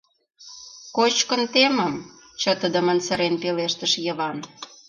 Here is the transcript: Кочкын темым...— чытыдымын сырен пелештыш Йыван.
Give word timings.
Кочкын 0.95 1.41
темым...— 1.53 1.95
чытыдымын 2.41 2.99
сырен 3.05 3.35
пелештыш 3.41 3.93
Йыван. 4.05 4.37